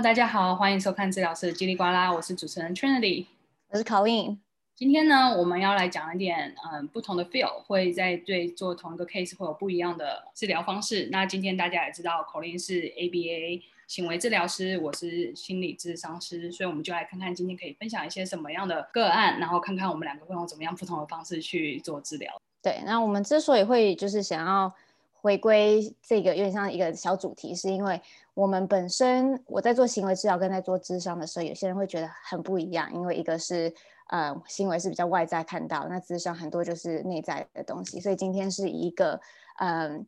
[0.00, 3.26] Hello，大家好，欢迎收看治疗师叽里呱啦，我是主持人 Trinity，
[3.68, 4.38] 我是 Colleen。
[4.74, 11.10] 今天呢，我们要来讲一点嗯不同的 field，会在对做同一个 case 会有不一样的治疗方式。
[11.12, 22.40] 那今天大家也知道，Colleen 是 ABA 行为治疗师，我是心理咨商师，所以我们就来看看今天可以分享一些什么样的个案，然后看看我们两个会用怎么样不同的方式去做治疗。
[22.62, 24.72] 对，那我们之所以会就是想要。
[25.20, 28.00] 回归这个有点像一个小主题，是因为
[28.34, 33.72] 我们本身我在做行为治疗跟在做咨商的时候，有些人会觉得很不一样，因为一个是
[34.08, 39.20] 呃行为是比较外在看到，那咨商很多就是内在的东西，所以今天是一个
[39.58, 40.06] 嗯、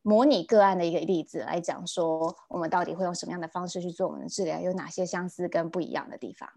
[0.00, 6.48] 模拟个案的一个例子来讲说，我们到底会用什么样的方式去做我们的治疗，有哪些相似跟不一样的地方。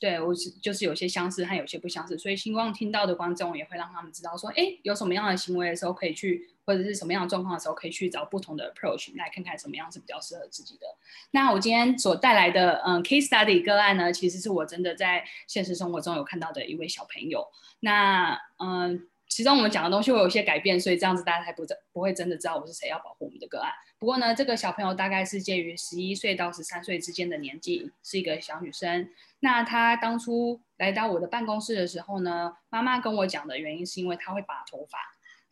[0.00, 10.86] 对，我是就是有些相似还有些不相似，所以希望听到的观众也会让他们知道说，哎，有什么样的行为的时候可以去，或者是什么样的状况的时候可以去找不同的 approach 来看看什么样是比较适合自己的。
[11.30, 17.46] 那我今天所带来的嗯 case study 个案呢，其实是我真的在现实生活中有看到的一位小朋友。
[17.80, 19.08] 那嗯。
[19.26, 23.72] 其中我们讲的东西会有一些改变，所以这样子大家才不不会真的知道我是谁，要保护我们的个案。
[23.98, 29.10] 不过呢，这个小朋友大概是介于十一岁到十三岁之间的年纪，是一个小女生。
[29.40, 34.98] 那她当初来到我的办公室的时候呢，妈妈跟我讲的原因是因为她会拔头发，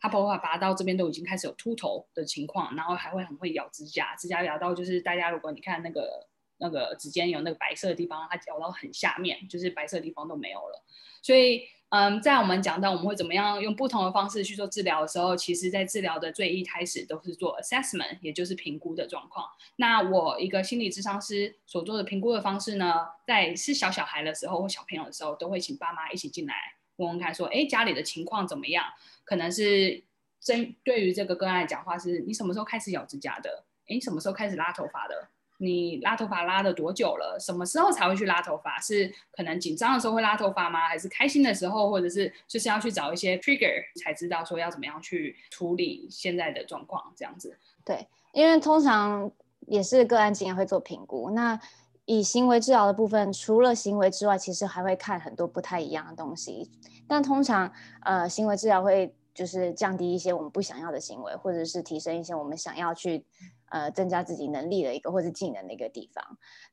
[0.03, 10.83] 他头发拔到这边都已经开始有秃头的情况，然后还会很会咬指甲，指甲咬到就是大家如果你看那个那个指尖有那个白色的地方，它咬到很下面，就是白色地方都没有了，
[11.21, 11.63] 所以。
[11.95, 19.45] 嗯，在我们讲到我们会怎么样用不同的方式去做治疗的时候，其实，在治疗的最一开始都是做 assessment，也就是评估的状况。
[19.75, 22.95] 那我一个心理咨商师所做的评估的方式呢，
[23.27, 26.55] 在是小小孩的时候或小朋友的时候，都会请爸妈一起进来
[26.97, 28.85] 问问看，说，哎，家里的情况怎么样？
[29.23, 30.03] 可能是
[30.39, 33.63] 针对于这个个案来讲话，是你什么时候开始咬指甲的？
[33.87, 35.27] 哎，什么时候开始拉头发的？
[35.57, 37.37] 你拉头发拉了多久了？
[37.39, 38.77] 什么时候才会去拉头发？
[38.81, 40.87] 是可能紧张的时候会拉头发吗？
[40.87, 41.89] 还是开心的时候？
[41.89, 47.13] 或者是就是要去找一些 trigger 才知道说要怎么样去处理现在的状况？
[47.15, 47.57] 这样子。
[47.85, 49.31] 对，因为通常
[49.67, 51.29] 也是个案经验会做评估。
[51.31, 51.57] 那
[52.05, 56.71] 以行为治疗的部分，除了行为之外，其实还会看很多不太一样的东西。
[57.07, 57.71] 但通常
[58.01, 63.25] 呃，行为治疗会就是降低一些我们不想要的行为，或者是提升一些我们想要去。
[63.73, 66.23] 呃，增加自己能力的一个或是技能的一个地方。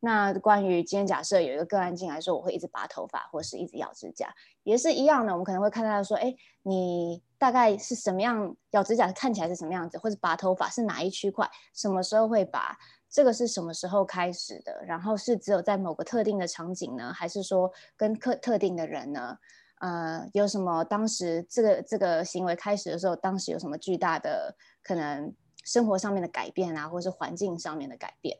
[0.00, 4.28] 那关于今天假设有一个个案进来说，我会一直拔头发或是一直咬指甲，
[4.64, 5.32] 也是一样的。
[5.32, 12.76] 我们可能会看到说，哎，你大概是什么样咬指甲看起来是什么样子，或者拔头发是哪一区块，什么时候会拔，
[13.10, 14.82] 这个是什么时候开始的？
[14.86, 19.36] 然后是只有在某个特定的场景呢，还是说跟特特定的人呢？
[19.80, 25.34] 呃，有什么当时这个这个行为开始的时候，当时有什么巨大的可能？
[25.62, 28.38] 生活上面的改变啊，或是环境上面的改变，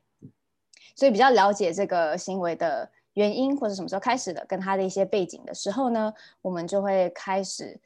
[0.97, 7.79] 所以比较了解这个行为的原因，或者什么时候开始的，跟他的一些背景的时候呢，我们就会开始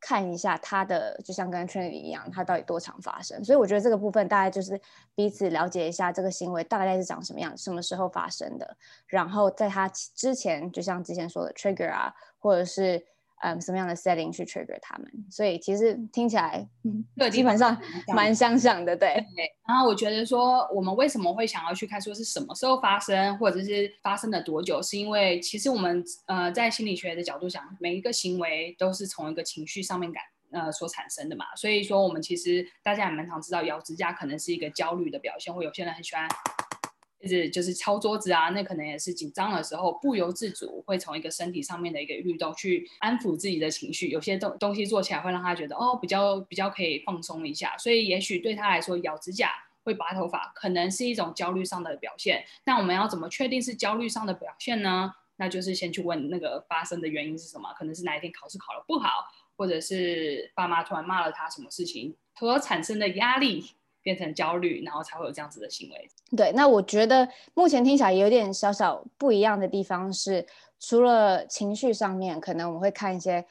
[0.00, 3.44] 看一下他的，就像跟 Trinity 一样，他到底多常发生。
[3.44, 4.80] 所以我觉得这个部分大概就是
[5.14, 8.76] 彼此了解一下这个行为大概是长什么样，什么时候发生的，
[9.06, 13.04] 然后在他之前，就像之前说的 trigger 啊，或者是。
[13.40, 15.10] 嗯，什么样的 setting 去 trigger 他们？
[15.30, 16.68] 所以其实听起来，
[17.16, 17.80] 对，基本上
[18.14, 19.14] 蛮相像的，对。
[19.36, 19.50] 对。
[19.66, 30.22] 然后我觉得说，我们为什么会想要去看说是什么时候发生，或者是发生了多久，是因为其实我们呃在心理学的角度讲，每一个行为都是从一个情绪上面感
[30.52, 31.44] 呃所产生的嘛。
[31.56, 36.26] 所以说，我们其实大家也蛮常知道，咬指甲可能是一个焦虑的表现，或有些人很喜欢。
[37.20, 44.08] 就是就是敲桌子啊，那可能也是紧张的时候，不由自主会从一个身体上面的一个律动去安抚自己的情绪。
[44.08, 47.76] 有些东东西做起来会让他觉得哦，比较比较可以放松一下。
[47.76, 49.50] 所以也许对他来说，咬指甲
[49.82, 52.44] 会拔头发，可能是一种焦虑上的表现。
[52.64, 55.12] 那我们要怎么确定是焦虑上的表现呢？
[55.40, 57.72] 那就是先去问那个发生的原因是什么？
[57.74, 59.08] 可能是哪一天考试考得不好，
[59.56, 63.72] 或者是爸妈突然骂了他什么事情所产生的压力。
[64.08, 66.08] 变成焦虑，然后才会有这样子的行为。
[66.34, 70.46] 对，那我觉得目前听起来有点小小不一样的地方是，
[70.80, 73.44] 除了情绪上面，可能我们会看一些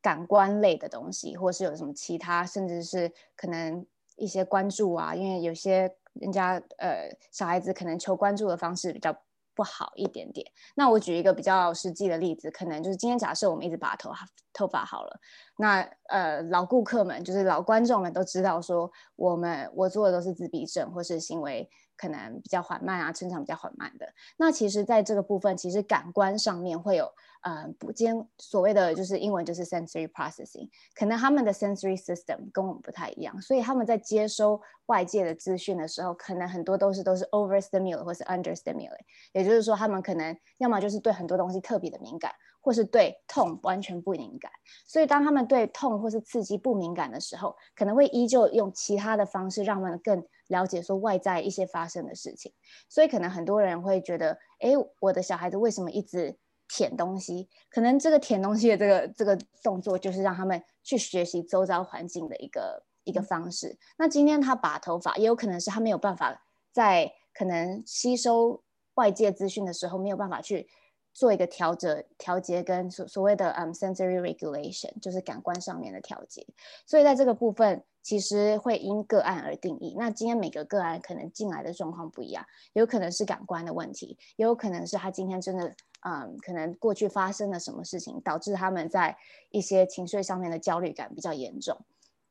[0.00, 3.84] 感官类的东西，或是有什么其他，甚至是可能
[4.16, 9.14] 一些关注啊，因为有些人家呃小孩子可能求关注的方式比较。
[9.58, 10.46] 不好一点点。
[10.76, 14.12] 那我举一个比较实际的例子，可能就是今天假设我们一直把头
[14.52, 15.20] 头发好了，
[15.56, 24.06] 那呃老顾客们就是老观众们都知道说，我们我做的都是自闭症或是行为可能比较缓慢啊，成长比较缓慢的。
[24.36, 27.12] 那其实在这个部分，其实感官上面会有
[27.42, 38.98] 呃，不兼所谓的就是英文就是 sensory processing，可能他们的 sensory system 跟我们不太一样，所以他们在接收外界的资讯的时候，可能很多都是都是 overstimulate 或是 understimulate，
[39.32, 42.32] 也就是说他们可能要么就是对很多东西特别的敏感。
[42.60, 44.50] 或是对痛完全不敏感，
[44.84, 52.52] 所以当他们对痛或是刺激不敏感的时候，可能会依旧用其他的方式让他们更了解说外在一些发生的事情。
[52.88, 56.36] 所以可能很多人会觉得，哎，我的小孩子为什么一直
[56.68, 57.48] 舔东西？
[57.70, 63.78] 可能这个舔东西的这个这个动作，就是让他们去学习周遭环境的一个一个方式。
[63.96, 68.62] 那今天他拔头发，也有可能是他没有办法在可能吸收
[68.94, 70.68] 外界资讯的时候，没有办法去。
[71.14, 76.46] 做一个调整、调节跟所所谓的嗯、um, sensory regulation，就是感官上面的调节。
[76.86, 79.96] 所以在这个部分，其实会因个案而定义。
[79.98, 89.16] 那今天每个个案可能进来的状况不一样，有可能是感官的问题，也有可能是他今天真的嗯，可能过去发生了什么事情，导致他们在
[89.50, 91.78] 一些情绪上面的焦虑感比较严重，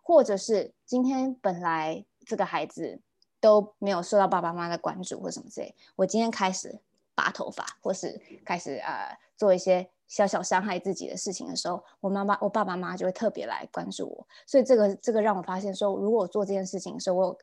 [0.02, 3.02] 或者是今天本来这个孩子
[3.40, 6.80] 都没有受到爸爸妈妈的关注或什么之类，我今天开始。
[7.20, 14.28] 拔头发，或是开始呃做一些小小伤害自己的事情的时候，我妈妈、我爸爸妈妈就会特别来关注我。
[14.46, 17.38] 所以这个这个让我发现说，如果我做这件事情的时候，我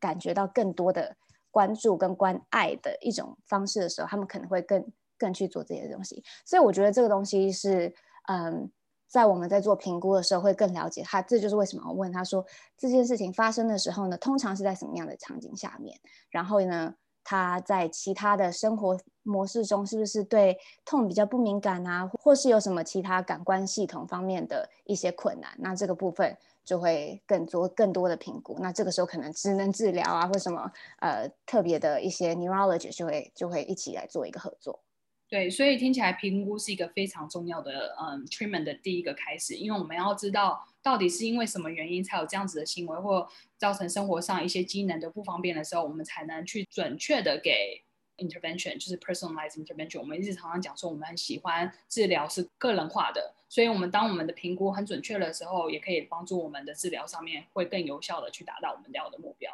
[0.00, 1.16] 感觉到更多的
[1.52, 4.84] 关注跟关爱的一种方式的时候，他们可能会更
[5.20, 6.24] 更去做这些东西。
[6.46, 7.94] 所以我觉得这个东西是
[8.28, 8.70] 嗯，
[9.06, 11.20] 在我们在做评估的时候会更了解他。
[11.20, 12.44] 这就是为什么我问他说
[12.78, 16.00] 这件事情发生的时候呢，通常是在什么样的场景下面？
[16.30, 25.50] 然后呢，他在其他的生活模式中是不是对痛比较不敏感啊，或是有什么其他感官系统方面的一些困难？
[25.58, 28.56] 那这个部分就会更多更多的评估。
[28.60, 30.70] 那这个时候可能只能治疗啊，或什么
[31.00, 34.80] 呃特别的一些 neurologist 就会就会一起来做一个合作。
[35.30, 47.80] 对，所以听起来评估是一个非常重要的嗯 treatment 的第一个开始，因为我们要知道到底是因为什么原因才有这样子的行为，或造成生活上一些机能的不方便的时候，我们才能去准确的给
[48.16, 50.00] intervention，就是 personalized intervention。
[50.00, 59.48] 我们一直常常讲说，我们很喜欢治疗是个人化的，所以我们当我们的评估很准确的时候，也可以帮助我们的治疗上面会更有效的去达到我们要的目标。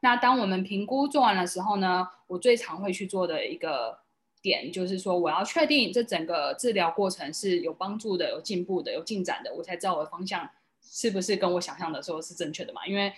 [0.00, 4.02] 那当我们评估做完的时候呢，我最常会去做的一个。
[4.42, 10.50] 点就是说，我要确定这整个治疗过程是有帮助的、有进步的、有进展的，我才知道我的方向
[10.82, 12.84] 是不是跟我想象的时候是正确的嘛？
[12.86, 13.12] 因为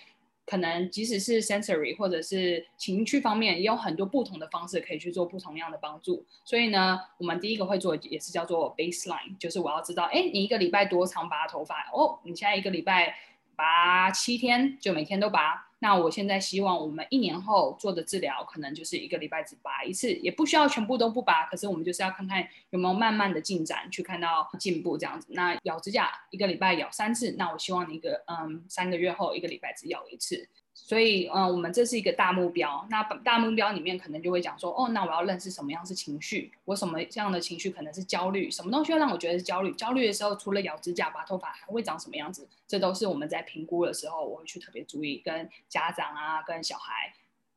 [0.45, 6.23] 可能即使是 sensory 或者是情绪方面，也有很多不同的方式可以去做不同样的帮助。
[6.43, 11.89] 所以呢，我们第一个会做也是叫做 baseline，就是我要知道，哎，你一个礼拜多长拔头发？
[11.91, 13.15] 哦，你现在一个礼拜
[13.55, 15.69] 拔七天，就每天都拔。
[15.85, 21.45] 那我现在希望我们一年后做的治疗，可能就是一个礼拜只拔一次，也不需要全部都不拔。
[21.45, 25.27] 可是我们就是要看看有没有慢慢的进展，去看到进步这样子。
[25.29, 30.49] 那咬指甲一个礼拜咬三次，那我希望你一个嗯三个月后一个礼拜只咬一次。
[30.77, 32.85] 所以，嗯，我们这是一个大目标。
[32.89, 36.51] 那大目标里面可能就会讲说，哦，那我要认识什么样是情绪？
[36.65, 38.51] 我什么这样的情绪可能是焦虑？
[38.51, 39.71] 什么东西会让我觉得是焦虑？
[39.71, 42.47] 焦虑的时候，除了咬指甲、拔头发，还会长什么样子？
[42.67, 47.13] 这都是我们在评估的时候，我会去特别注意，跟家长啊、跟小孩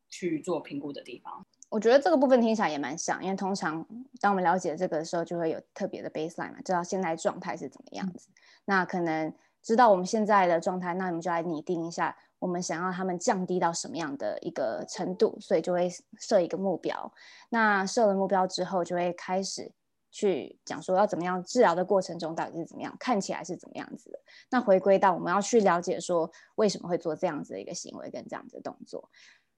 [0.09, 1.45] 去做评估的地方。
[1.71, 3.85] 我觉得这个部分听起来也蛮像，因为通常
[4.21, 8.29] 当我们了解这个的时候，就会有特别的 baseline 嘛，知道现在状态是怎么样子。
[8.31, 8.35] 嗯、
[8.67, 12.17] 那可能知道我们现在的状态，那我们就来拟定一下。
[12.39, 17.13] 我们想要他们降低到什么样的一个程度，所以就会设一个目标。
[17.49, 19.73] 那设了目标之后，就会开始
[20.11, 24.19] 去讲说要怎么样治疗的过程中到底是怎么样，看起来是怎么样子的。
[24.51, 29.11] 那回归到我们要去了解说为什么会做这样子的一个行为跟这样子的动作。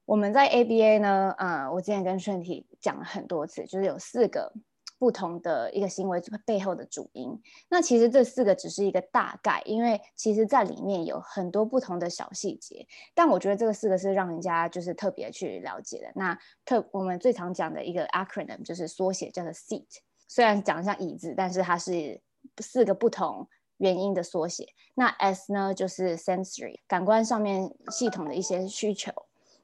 [0.06, 4.52] 我们在 ABA 呢，呃，我之前跟顺体讲了很多次，就是有四个。
[5.00, 7.40] 不同的一个行为背后的主因，
[7.70, 12.86] 那其实这四个只是一个大概，因为其实在里面有很多不同的小细节。
[13.14, 16.12] 但我觉得这个四个是让人家就是特别去了解的。
[16.14, 19.86] 那特我们最常讲的一个 acronym 就是缩写，叫做 SEAT。
[20.28, 22.20] 虽然讲像椅子，但是它是
[22.58, 24.68] 四个不同原因的缩写。
[24.94, 29.10] 那 S 呢，就是 sensory 感官上面系统的一些需求。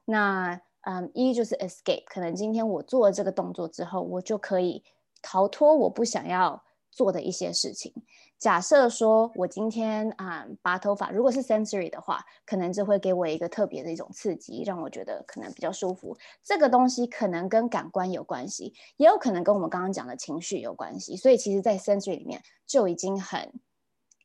[0.06, 4.82] 那嗯，E 就是 escape，可能今天我做了这个动作之后，我就可以。
[5.22, 7.92] 逃脱我不想要做的一些事情。
[8.38, 16.14] 假设说我今天啊、拔头发，如果是 sensory 的话，可能就会给我一个特别的一种刺激，让我觉得可能比较舒服。
[16.42, 21.16] 这个东西可能跟感官有关系，也有可能跟我们刚刚讲的情绪有关系。
[21.16, 23.54] 所以其实，在 sensory 里面就已经很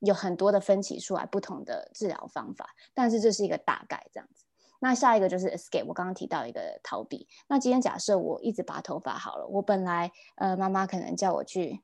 [0.02, 2.70] 有很多的分歧出来不同的治疗方法。
[2.94, 4.44] 但是这是一个大概这样子。
[4.84, 7.28] 那下一个就是 escape，我刚刚提到一个逃避。
[7.48, 11.84] 那今天假设我一直拔头发好了，我本来呃妈妈可能叫我去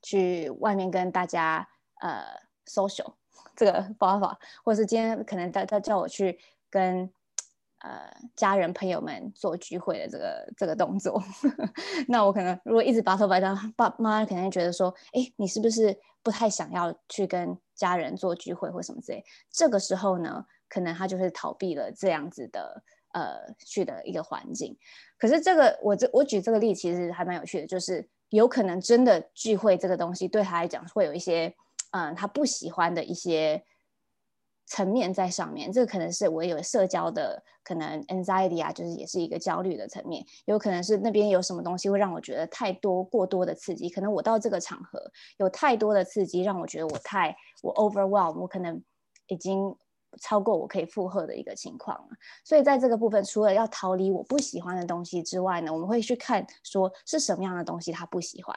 [0.00, 1.68] 去外面跟大家
[2.00, 2.24] 呃
[2.64, 3.12] social
[3.54, 7.12] 这个方法，或是今天可能他他叫我去跟
[7.80, 11.22] 呃家人朋友们做聚会的这个这个动作，
[12.08, 19.22] 那我可能如果一直拔头发，他爸妈可能会觉得说，哎，你是不是不太想要去跟家人做聚会或什么之类？
[19.50, 20.46] 这个时候呢？
[20.68, 22.82] 可能他就是逃避了这样子的
[23.12, 24.76] 呃去的一个环境，
[25.18, 31.54] 可是这个我这我举这个例其实还蛮有趣的，就是有可能真的聚会这个东西对他来讲会有一些
[31.92, 33.64] 嗯、他不喜欢的一些
[34.66, 45.00] 层面在上面，这个可能是我有社交的可能 anxiety 啊，就是也是一个焦虑的层面，有可能是那边有什么东西会让我觉得太多过多的刺激，可能我到这个场合
[45.38, 48.82] 有太多的刺激让我觉得我太我 overwhelm，我可能
[49.28, 49.74] 已经。
[50.20, 52.08] 超过我可以负荷的一个情况，
[52.44, 58.56] 所以在这个部分，除了要逃离我不喜欢的东西之外呢，我们会去看说是什么样的东西他不喜欢。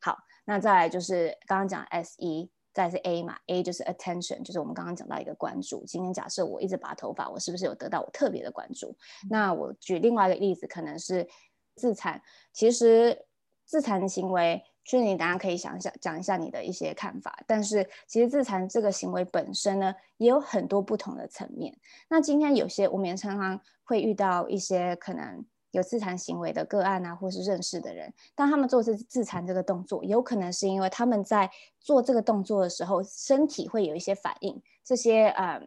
[0.00, 5.84] 好，那再来就是刚刚讲 S E，再是 A 嘛，A 就是 attention，就是我们刚刚讲到一个关注。
[5.84, 8.96] 今天假设我一直拔头发，我是不是有得到我特别的关注？
[9.28, 11.28] 那我举另外一个例子，可能是
[11.74, 12.22] 自残。
[12.52, 13.26] 其实
[13.64, 14.62] 自残的行为。
[14.84, 17.38] 所以你等下可以想一下，讲一下你的一些看法。
[17.46, 21.76] 但是其实自残这个行为本身呢，也有很多不同的层面。
[22.08, 35.62] 那今天有些我们常常会遇到一些可能有自残行为的个案啊，或是认识的人，当他们做自自残这个动作，有可能是因为他们在做这个动作的时候，身体会有一些反应，这些呃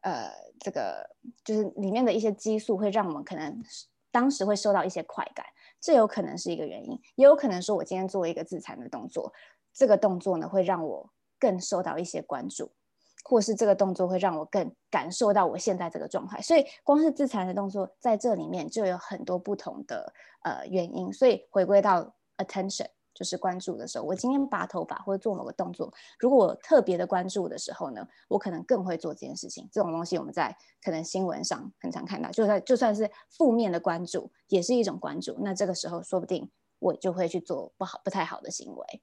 [0.00, 1.08] 呃，这个
[1.44, 3.62] 就是里面的一些激素会让我们可能
[4.10, 5.46] 当时会受到一些快感。
[5.82, 9.32] 这有可能是一个原因，也有可能说，我今天做一个自残的动作，
[9.74, 11.10] 这个动作呢会让我
[11.40, 12.70] 更受到一些关注，
[13.24, 16.40] 或是这个动作会让我更感受到我现在这个状态。
[16.40, 20.12] 所以，光是自残的动作在这里面就有很多不同的
[20.44, 21.12] 呃原因。
[21.12, 22.86] 所以，回归到 attention。
[23.14, 29.68] 就是关注的时候，我今天拔头发或者做某个动作，如果我特别的关注的时候呢，我可能更会做这件事情。
[29.72, 35.36] 这种东西我们在可能新闻上很常看到，就算就算是负面的关注，也是一种关注。
[35.40, 39.02] 那这个时候说不定我就会去做不好、不太好的行为。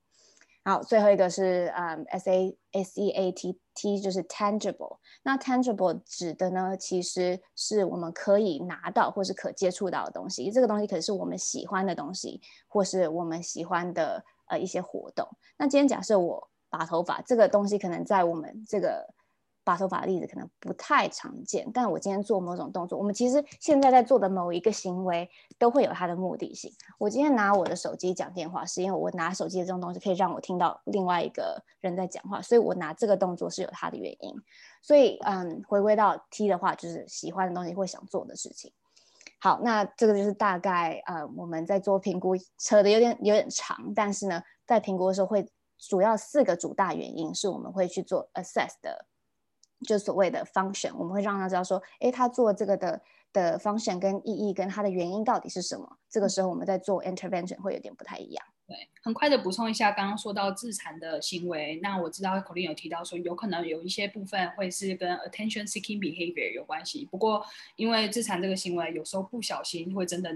[0.69, 4.99] 好，最后一个是嗯，S A S E A T T 就是 tangible。
[5.23, 10.51] 那 tangible 指的呢，其实是我们可以拿到或是可接触到的东西。
[10.51, 15.27] 这个东西可是我们喜欢的东西，或是我们喜欢的呃一些活动。
[15.57, 19.11] 那今天假设我拔头发，这个东西可能在我们这个。
[19.69, 26.73] 拔头发的例子可能不太常见，但我今天做某种动作，我们其实现在在做的某一个行为都会有它的目的性。
[26.97, 34.33] 我今天拿我的手机讲电话，是因为我拿手机的这种东西可以让我听到另外一个人在讲话，所以我拿这个动作是有它的原因。
[34.81, 38.73] 所以，嗯，回归到 T 的话，就是喜欢的东西会想做的事情。
[39.39, 45.47] 好，那这个就是大概，呃，我们在做评估，扯得有点有点长，但是呢，在评估的时候会
[45.77, 49.05] 主要四个主大原因是我们会去做 assess 的。
[49.87, 55.97] 就所谓的 function，我们会让他知道说，诶，他做这个的的 function 跟意义跟他的原因到底是什么？
[56.09, 58.45] 这个时候我们在做 intervention 会有点不太一样。
[58.67, 67.03] 对，很快的补充一下，刚刚说到自残的行为，那我知道 Colleen 有提到说，有可能有一些部分会是跟 attention seeking behavior 有关系。
[67.09, 67.43] 不过，
[67.77, 70.31] 因为自残这个行为有时候不小心会真的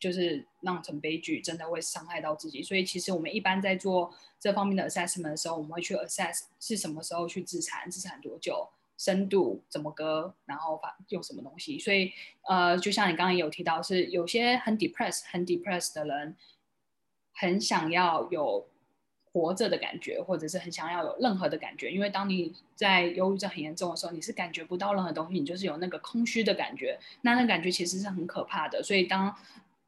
[0.00, 8.68] 就是酿成悲剧，真的会伤害到自己，所以其实我们一般在做这方面的 assessment 的时候，我们会去 assess 是什么时候去自残，自残多久。
[8.98, 11.78] 深度怎么割，然后发用什么东西？
[11.78, 12.12] 所以，
[12.48, 16.36] 呃，就像你刚刚也有提到，是有些很 depressed、很 depressed 的人，
[17.32, 18.66] 很想要有
[19.32, 21.92] 活着的感觉，或者是很想要有任何的感觉。
[21.92, 26.98] 因为当你在忧郁症很严重的时候，你是感觉不到任何东西，你就是有那个空虚的感觉。
[27.22, 28.82] 那那感觉其实是很可怕的。
[28.82, 29.32] 所以当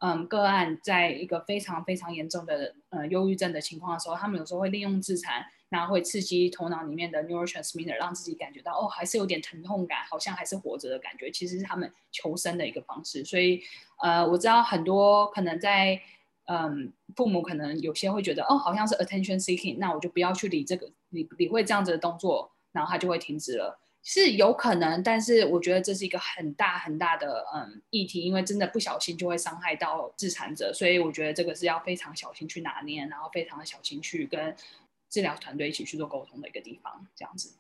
[0.01, 5.47] 嗯个案在一个非常非常严重的呃忧郁症的情况的时候，他们有时候会利用自残。
[5.71, 11.31] 然后会刺激头脑里面的 neurotransmitter，让自己感觉到哦，还是有点疼痛感，好像还是活着的感觉。
[11.31, 13.25] 其实是他们求生的一个方式。
[13.25, 13.63] 所以，
[14.03, 16.01] 呃，我知道很多可能在，
[16.47, 23.79] 嗯，父母可能有些会觉得哦，好像是 attention seeking，那我就不要去理这个，理理会这样子的动作，然后他就会停止了。
[24.03, 34.57] 是有可能，但是我觉得这是一个很大很大的嗯议题，因为真的不小心就会伤害到自残者，所以我觉得这个是要非常小心去拿捏，然后非常小心去跟。
[35.13, 37.53] 治疗团队一起去做沟通的一个地方，这样子。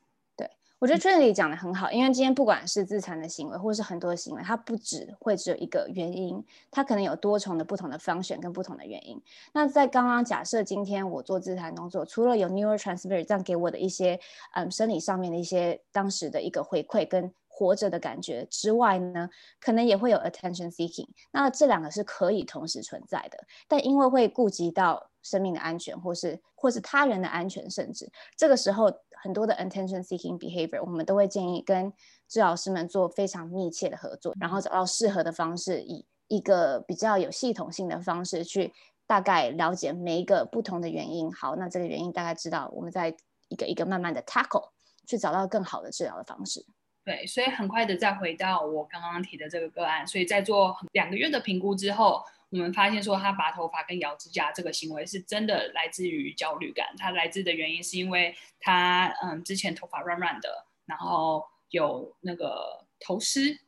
[0.80, 9.20] 对，我觉得 Trinity 讲的很好，因为今天不管是自残的行为，或是很多的行为，它不只会只有一个原因，它可能有多重的不同的 function 跟不同的原因。
[9.52, 14.18] 那在刚刚假设今天我做自残工作，除了有 neurotransmitter 这样给我的一些
[14.54, 19.28] 嗯生理上面的一些当时的一个回馈跟活着的感觉之外呢，
[19.60, 21.08] 可能也会有 attention seeking。
[21.30, 31.92] 那这两个是可以同时存在的，但因为会顾及到生命的安全，或是或是他人的安全，甚至这个时候很多的 attention seeking behavior，我们都会建议跟
[32.28, 38.72] 治疗师们做非常密切的合作，然后找到适合的方式，以一个比较有系统性的方式去
[39.06, 41.32] 大概了解每一个不同的原因。
[41.32, 43.14] 好，那这个原因大概知道，我们再
[43.48, 44.70] 一个一个慢慢的 tackle，
[45.06, 46.64] 去找到更好的治疗的方式。
[47.04, 63.58] 对，所以很快的再回到我刚刚提的这个个案，所以在做两个月的评估之后，我们发现说他拔头发跟咬指甲这个行为是真的来自于焦虑感，他来自的原因是因为他嗯之前头发软软的，然后有那个头丝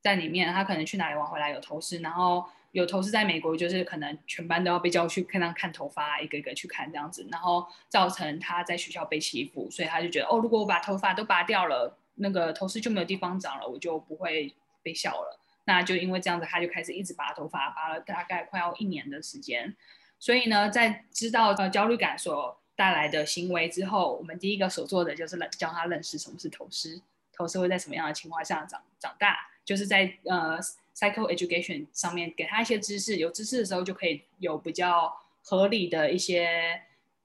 [0.00, 11.98] 在里面，他可能去哪里玩回来有头虱，然后有头丝在美国就是可能全班都要被叫去看他看头发，一个一个去看这样子，然后造成他在学校被欺负，所以他就觉得哦，如果我把头发都拔掉了。
[12.16, 15.40] 那个头丝就没有地方长了，我就不会被笑了。
[15.64, 19.76] 那就因为这样子，他就开始一直拔头发，拔了大概快要一年的时间。
[20.18, 27.00] 所以呢，在知道呃焦虑感所带来的行为之后，我们第一个所做的就是教他认识什么是头丝，
[27.32, 30.58] 头丝会在什么样的情况下长长大，就是在呃
[30.94, 36.82] psycho education 上面给他一些知识，有知识的时候就可以有比较合理的一些。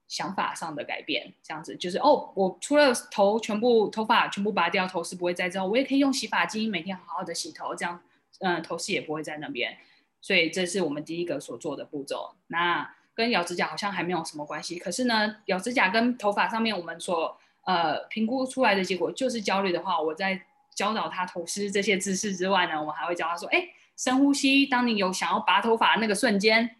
[0.08, 8.02] 想法上的改变，这样子就是哦，我除了头全部头发全部拔掉，头丝不会再之后，我也可以用洗发精每天好好的洗头，这样，
[8.38, 9.76] 嗯，头丝也不会在那边。
[10.20, 12.34] 所以这是我们第一个所做的步骤。
[12.48, 20.40] 那跟咬指甲好像还没有什么关系，可是呢，咬指甲跟头发上面我们所呃评估出来的结果就是焦虑的话，我在
[20.74, 26.76] 教导他头丝这些知识之外呢，我们还会教他说，哎，深呼吸，当你有想要拔头发那个瞬间。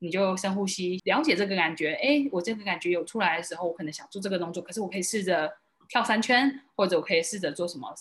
[0.00, 1.92] 你就深呼吸，了解这个感觉。
[1.94, 5.52] 哎，我这个感觉有出来的时候，我可能想做这个动作，可是我可以试着
[5.88, 7.92] 跳三圈，或者我可以试着做什么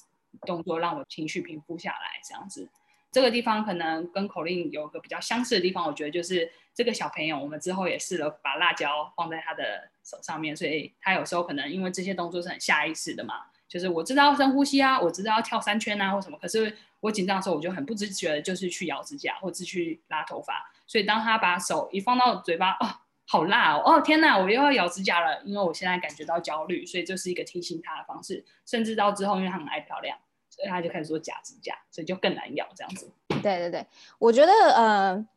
[0.46, 2.20] 动作，让我情绪平复下来。
[2.24, 2.70] 这样子，
[3.12, 20.72] 这个地方可能跟口令有个比较相似的地方，我觉得就是这个小朋友，我们之后也试了把辣椒放在他的手上面，所以他有时候可能因为这些动作是很下意识的嘛，就是我知道深呼吸啊，我知道要跳三圈啊，或什么，可是我紧张的时候，我就很不自觉的就是去咬指甲，或者去拉头发。
[20.85, 22.88] 所以当他把手一放到嘴巴，哦，
[23.25, 23.81] 好辣哦！
[23.83, 28.46] 哦天哪，我又要咬指甲了，因为我现在感觉到焦虑，所以这是一个提醒他的方式。
[28.66, 30.18] 甚至到之后，因为他很爱漂亮，
[30.57, 33.09] 所以他就开始做假指甲，所以就更难咬这样子。
[33.41, 33.87] 对对对，
[34.20, 35.27] 我觉得呃，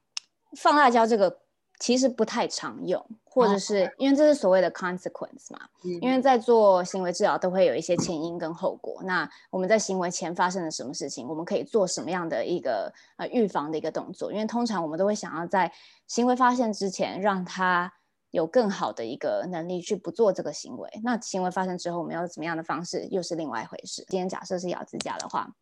[0.57, 1.39] 放辣椒这个。
[1.83, 9.03] 其实不太常用，或者是因为这是所谓的 consequence 嘛，嗯、因为在做行为治疗都会有一些前因跟后果。
[9.05, 14.31] 那我们在行为前发生了什么事情，我们可以做什么样的一个呃预防的一个动作？
[14.31, 15.73] 因为通常我们都会想要在
[16.07, 17.91] 行为发现之前，让他
[18.31, 20.89] 有更好的一个能力去不做这个行为。
[21.03, 24.05] 那行为发生之后，我们要怎么样的方式，又是另外一回事。
[24.09, 25.55] 今天假设是咬指甲的话。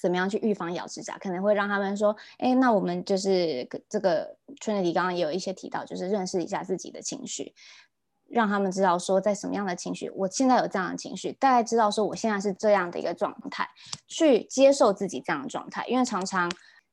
[0.00, 1.16] 怎么样去预防咬指甲？
[1.18, 7.54] 可能会让他们说，哎，那我们就是这个 Trinity 刚刚也有一些提到，就是认识一下自己的情绪，
[8.28, 13.68] 让他们知道说，在什么样的情绪，我现在有这样的情绪，大概知道说我现在是这样的一个状态，
[14.08, 15.86] 去接受自己这样的状态。
[15.86, 16.50] 因为常常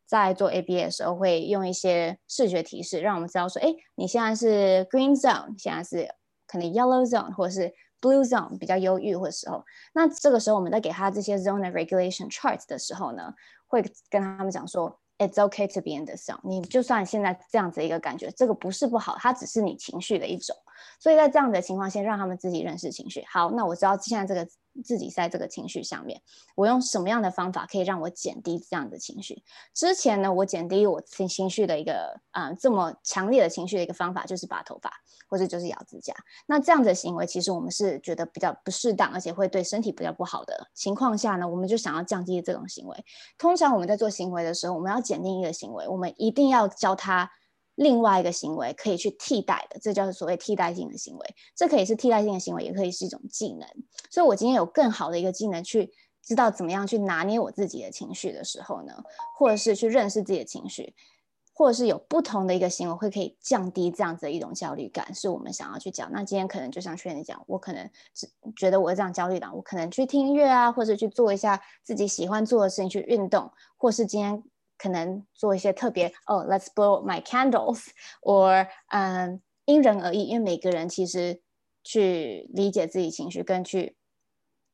[0.09, 6.09] 在做 ABA 的时候，会用一些视觉提示，让我们知道说，哎，你现在是 Green Zone，现在是
[6.47, 7.71] 可能 Yellow Zone，或者是。
[8.01, 9.61] Blue zone 比较忧郁或时候，
[9.93, 13.33] 那这个时候我们在给他这些 zone regulation charts 的时候呢，
[13.67, 16.39] 会跟他们讲说，It's okay to be in this zone。
[16.45, 20.55] 你就算现在这样子一个感觉，这个不是不好，它只是你情绪的一种。
[20.97, 23.21] 所以在这样的情况下，让他们自己认识情绪。
[23.29, 24.49] 好，那我知道现在这个。
[24.83, 26.21] 自己在这个情绪上面，
[26.55, 29.43] 我用什么样的方法可以让我减低这样的情绪？
[29.73, 34.91] 之前呢，我减低我情情绪的一个啊、这么强烈的情绪的一个方法就是拔头发，
[35.27, 36.13] 或者就是咬指甲。
[36.47, 43.05] 那这样的行为其实我们是觉得比较不适当，而且会对身体比较不好的情况下呢，我们就想要降低这种行为。
[43.37, 47.29] 通常我们在做行为的时候，我们要减定一个行为，我们一定要教他。
[47.79, 51.35] 另外一个行为可以去替代的，这叫做所谓替代性的行为。
[51.55, 53.65] 这可以是替代性的行为，也可以是一种技能。
[54.11, 55.89] 所以我今天有更好的一个技能，去
[56.21, 58.93] 知道怎么样去拿捏我自己的情绪的时候呢，
[59.37, 60.93] 或者是去认识自己的情绪，
[61.53, 66.11] 或者是有不同的一个行为会可以降低这样子的一种焦虑感，是我们想要去讲。
[66.11, 74.43] 那今天可能就像劝你讲，我可能只觉得我这样焦虑的，我可能去听音乐啊，或者去做一下自己喜欢做的事情，去运动，或是今天。
[74.79, 81.41] 可能做一些特别哦，oh，Let's blow my candles，or 嗯，因人而异，因为每个人其实
[81.83, 83.97] 去理解自己情绪跟去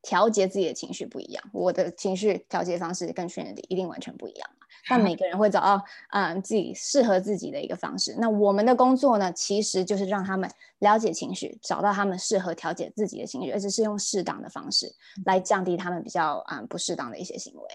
[0.01, 1.43] 调节自己的情绪不一样。
[1.51, 4.49] 我的情绪调节方式跟 Trinity 一定完全不一样。
[4.87, 8.15] 但每个人会找到嗯自己适合自己的一个方式。
[8.19, 10.47] 那我们的工作呢，其实就是让他们
[10.79, 14.93] 了解情绪，找到他们适合调节自己的情绪，而且是用适当的方式
[15.25, 17.67] 来降低他们比较嗯不适当的一些行为。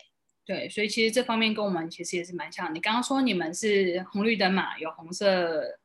[0.44, 2.74] 对，所以其实这方面跟我们其实也是蛮像。
[2.74, 5.78] 你刚刚说你们是红绿灯嘛，有红色、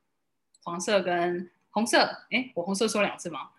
[0.64, 2.00] 黄色跟红色。
[2.32, 3.50] 哎，我红色说两次吗？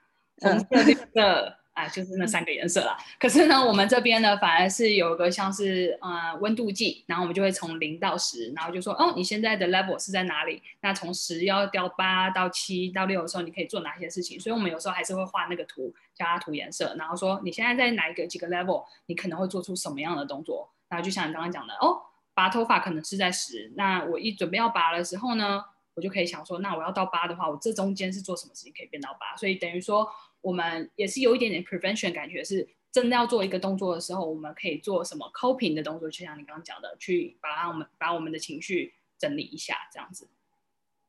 [0.40, 1.56] 红色、绿色。
[1.76, 2.96] 啊，就是那三个颜色啦。
[3.20, 10.62] 可是呢，我们这边呢，反而是有一个像是呃温度计，然后我们就会从零到十，然后就说哦，你现在的 level 是在哪里？
[10.80, 14.40] 那从十要掉八到七到六的时候，你可以做哪些事情？
[14.40, 20.70] 所以我们有时候还是会画那个图，叫它涂颜色，然后说你现在在哪一个几个 level，你可能会做出什么样的动作？
[20.88, 22.00] 然后就像你刚刚讲的，哦，
[22.34, 29.36] 拔头发可能是在十，那我一准备要拔的时候呢，我就可以想说，那我要到八的话，我这中间是做什么事情可以变到八？
[29.36, 30.08] 所以等于说。
[30.42, 40.28] 我们也是有一点点 prevention 感觉，是真的要做一个动作的时候，我们可以做什么 coping 的动作，就像你刚刚讲的，去把我们把我们的情绪整理一下，这样子。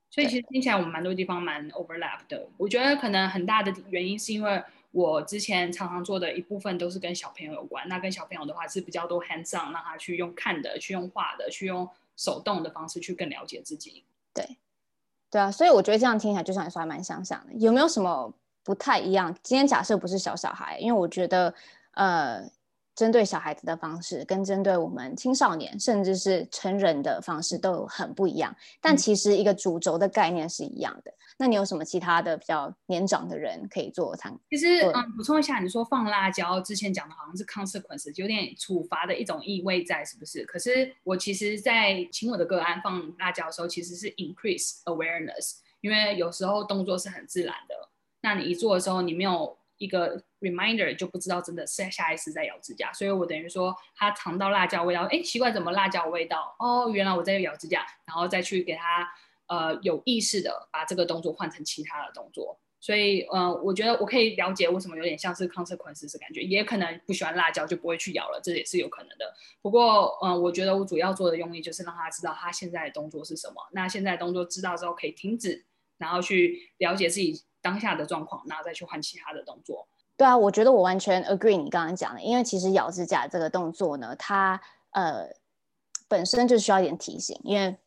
[0.09, 2.49] 所以其实听起来我们蛮多地方蛮 overlap 的。
[2.57, 4.63] 我觉得可能很大的原因是因为
[4.97, 14.03] 我之前常常做的一部分都是跟小朋友有关，那跟小朋友的话是比较多 hands on，让他去用看的，去用画的，去用手动的方式去更了解自己。
[14.33, 14.57] 对，
[15.29, 17.53] 对啊，所以我觉得这样听起来就像你说还蛮相像的。
[17.53, 18.33] 有没有什么？
[18.63, 19.31] 不太一样。
[19.43, 21.53] 今天假设不是小小孩，因为我觉得，
[21.91, 22.49] 呃，
[22.97, 28.53] 针对小孩子的方式跟针对我们青少年甚至是成人的方式都很不一样。
[28.81, 31.11] 但其实一个主轴的概念是一样的。
[31.11, 34.39] 嗯、那你有什么其他的比较年长的人可以做参考？
[34.49, 40.43] 其实，嗯，补充一下，你说放辣椒之前讲的好像是 consequence，有点处罚的一种意味在，是不是？
[40.45, 47.75] 可是我其实，在请我的个案放辣椒的时候，其实是 increase awareness，因为有时候动作是很自然的。
[48.21, 52.91] 那你一做的时候，你没有一个 reminder，就不知道真的是下意识在咬指甲。
[52.93, 56.55] 所以我等于说，他尝到辣椒味道，哎，奇怪，怎么辣椒味道？
[56.59, 59.07] 哦，原来我在咬指甲，然后再去给他
[59.47, 62.59] 呃有意识的把这个动作换成其他的动作。
[62.79, 69.33] 所以，呃，我觉得我可以了解为什么有点像是 consequences 的感觉，也可能不喜欢辣椒就不会去咬了，这也是有可能的。
[69.61, 73.55] 不过，嗯、呃，我觉得我主要做的用意就是让他知道他现在的动作是什么。
[73.73, 75.65] 那现在动作知道之后可以停止，
[75.97, 77.43] 然后去了解自己。
[77.67, 79.85] 当下的状况，然后再去换其他的动作。
[80.15, 84.59] 对啊，我觉得我完全 agree 你刚刚讲的，因为其实咬指甲这个动作呢，它
[84.91, 85.27] 呃
[86.07, 87.77] 本身就需要一点提醒，因为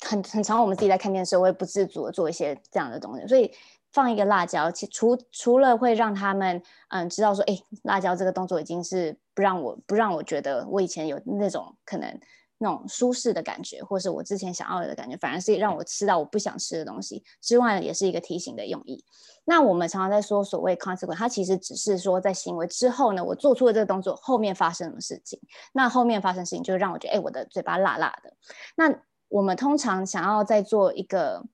[0.00, 3.52] 很很常我们自己在看电视，我也不自主的做一些这样的东西，所以
[3.92, 12.20] 放一个辣椒，其除除了会让他们嗯、知道说，哎，辣椒这个动作已经是不让我不让我觉得我以前有那种可能。
[12.58, 19.04] 那种舒适的感觉，或是我之前想要的感觉，反而是让我吃到我不想吃的东西之外，也是一个提醒的用意。
[19.44, 25.40] 那我们常常在说所谓 consequence，它其实只是说在行为之后呢，我做出了这个动作，后面发生什么事情。
[25.72, 28.32] 那后面发生事情，就让我觉得，哎，我的嘴巴辣辣的。
[28.76, 28.92] 那
[29.28, 31.44] 我们通常想要在做一个。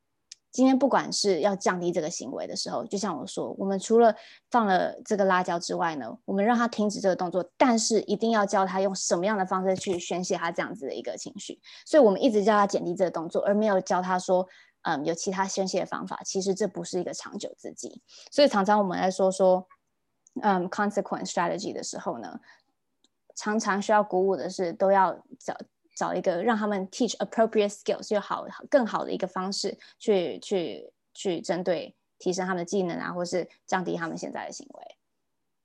[0.53, 4.15] 今天不管是要降低这个行为的时候，就像我说，我们除了
[4.51, 11.59] 放了这个辣椒之外呢，我们让他停止这个动作，但是一定要教他用什么样的方式去宣泄他这样子的一个情绪。
[11.87, 14.47] 所以我们一直叫他减低这个动作，而没有教他说，
[14.83, 16.21] 嗯，有其他宣泄的方法。
[16.23, 18.03] 其实这不是一个长久之计。
[18.31, 19.67] 所以常常我们来说说，
[20.43, 22.39] 嗯，consequence strategy 的时候呢，
[23.35, 25.57] 常常需要鼓舞的是都要找。
[25.95, 34.97] 找一个让他们 teach appropriate skills 就好更好的一个方式去去去针对提升他们的技能啊，或是降低他们现在的行为。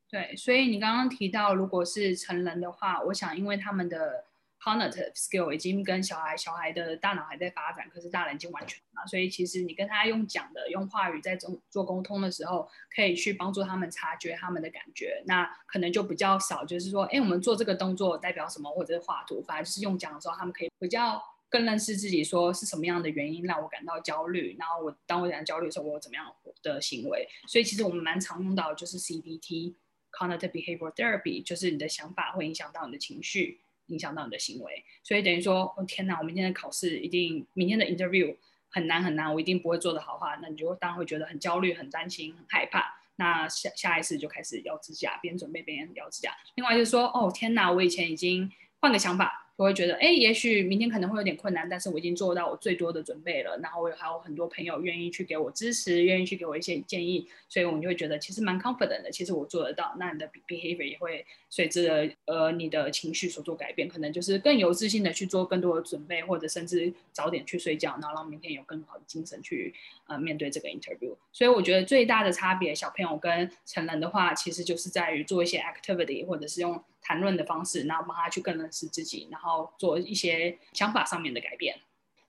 [0.10, 4.26] 对，所以你刚刚提到，如果是成人的话，我想因为他们的。
[4.60, 9.06] Cognitive skill 已经跟小孩，小孩的大脑还在发展，可是大人已经完全了。
[9.08, 15.24] 所以其实你跟他用讲的、用话语在做做沟通的时候，可以去帮助他们察觉他们的感觉。
[15.26, 24.58] 那可能就比较少，就是说，哎，我们做这个动作代表什么，或者是画图，反正就是用讲的时候，他们可以比较更认识自己，说是什么样的原因让我感到焦虑。
[24.60, 26.26] 然后我当我感到焦虑的时候，我有怎么样
[26.64, 27.28] 的行为。
[27.48, 33.62] 所以其实我们蛮常用到就是 CBT（Cognitive Behavior Therapy），就是你的想法会影响到你的情绪。
[33.88, 38.36] 影响到你的行为，所以等于说，哦天哪，我明天的考试一定，明天的 interview
[38.70, 43.00] 很难很难，我一定不会做得好话，那你就当然会觉得很焦虑、很担心、很害怕。
[43.16, 46.32] 那下下一次就开始咬指甲，边准备边咬指甲。
[46.56, 49.44] 另外就是说，哦天哪，我以前已经换个想法。
[49.58, 53.58] 我会觉得，哎，也许明天可能会有点困难，但是我已经做到我最多的准备了。
[53.58, 59.10] 然后我还有很多朋友愿意去给我支持，愿意去给我一些建议，所以我们就会觉得其实蛮 confident 的。
[59.10, 69.74] 其实我做得到，那你的 behavior 也会随着呃你的情绪所做改变，可能就是更有自信的去做更多的准备，或者甚至早点去睡觉，然后让明天有更好的精神去
[70.08, 71.16] 呃面对这个 interview。
[71.32, 76.84] 所以我觉得最大的差别，小朋友跟成人的话，其实就是在于做一些 activity，或者是用。
[77.00, 81.74] 谈论的方式，然后帮他去更认识自己，然后做一些想法上面的改变。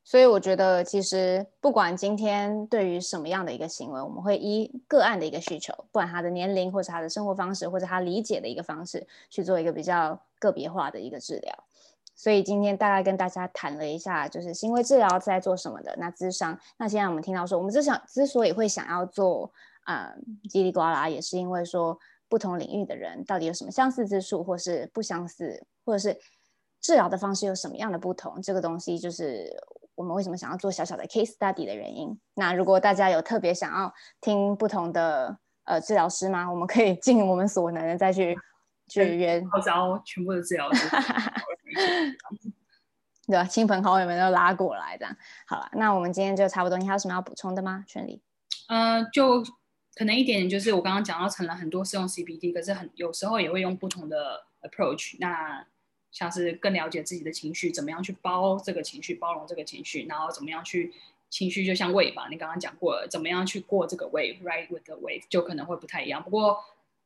[0.09, 11.65] 所以我觉得，其实不管今天对于什么样的一个行为，我们会依个案的一个需求，不管他的年龄，或者他的生活方式，或者他理解的一个方式，去做一个比较个别化的一个治疗。
[12.17, 15.95] 所以今天大概跟大家谈了一下，就是行为治疗在做什么的。
[15.99, 19.53] 那智商，那现在我们听到说，我们之想之所以会想要做
[19.85, 20.11] 啊
[20.49, 21.99] 叽里呱啦，也是因为说
[22.31, 26.19] 不同领域的人到底有什么相似之处，或是不相似，或者是
[26.81, 29.55] 治疗的方式有什么样的不同，这个东西就是。
[29.99, 32.17] 我们为什么想要做小小的 case study 的原因？
[32.35, 36.49] 那如果大家有特别想要听不同的呃治疗师吗？
[36.49, 38.39] 我们可以尽我们所能的再去
[38.89, 40.89] 去约号召全部的治疗师，
[43.27, 43.43] 对吧？
[43.45, 45.17] 亲朋好友们都拉过来，这样
[45.49, 45.69] 好了。
[45.73, 47.85] 那我们今天就差不多，你还有什么要补充的吗？
[47.89, 48.23] 全力？
[48.69, 49.43] 嗯、呃，就
[49.97, 55.17] 可能一点点，就是我刚刚讲到，成了很多是用 CBD，可是很有时候也会用不同的 approach。
[55.19, 55.67] 那
[56.11, 60.93] 像是更了解自己的情绪，怎么样去包这个情绪，包容这个情绪，然后怎么样去
[61.31, 66.23] 情绪就像 wave 吧，你刚刚讲过了，怎么样去过这个 wave，ride with the wave 就可能会不太一样。
[66.23, 66.59] 不过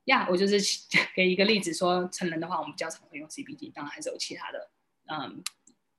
[0.04, 0.58] 呀，我就是
[1.14, 4.70] 给一个例子说，成人的话，我们比较常会用 CBT，当然还是有其他的，
[5.06, 5.42] 嗯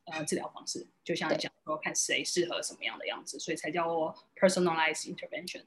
[0.05, 5.61] 呃治疗方式，就像讲说看谁适合什么样的样子，所以才叫做 personalized intervention。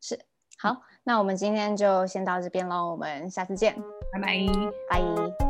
[0.00, 0.18] 是，
[0.58, 3.74] 好，那我们今天就先到这边喽，我们下次见，
[4.12, 4.46] 拜拜，
[4.90, 5.45] 拜。